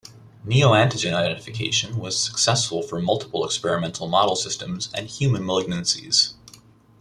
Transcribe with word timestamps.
Neoantigen 0.43 1.13
identification 1.13 1.99
was 1.99 2.19
successful 2.19 2.81
for 2.81 2.99
multiple 2.99 3.45
experimental 3.45 4.07
model 4.07 4.35
systems 4.35 4.89
and 4.95 5.07
human 5.07 5.43
malignancies. 5.43 6.33